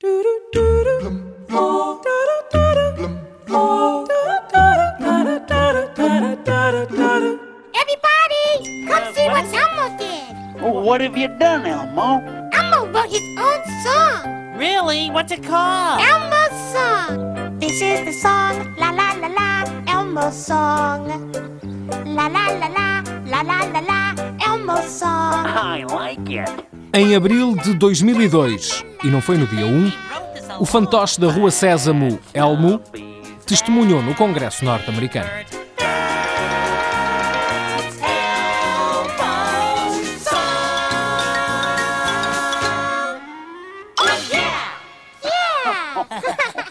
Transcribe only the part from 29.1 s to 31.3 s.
foi no dia 1, o fantoche da